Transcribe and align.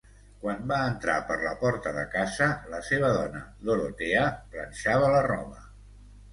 Quan 0.43 0.61
va 0.69 0.77
entrar 0.91 1.17
per 1.31 1.37
la 1.41 1.51
porta 1.65 1.93
de 1.99 2.07
casa, 2.15 2.49
la 2.73 2.81
seva 2.89 3.13
dona, 3.19 3.45
Dorothea, 3.71 4.27
planxava 4.57 5.15
la 5.17 5.25
roba. 5.33 5.65